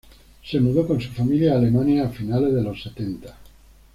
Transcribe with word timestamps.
Se 0.43 0.59
mudó 0.59 0.87
con 0.87 0.99
su 0.99 1.11
familia 1.11 1.53
a 1.53 1.57
Alemania 1.59 2.07
a 2.07 2.09
finales 2.09 2.55
de 2.55 2.63
los 2.63 2.81
setenta. 2.81 3.37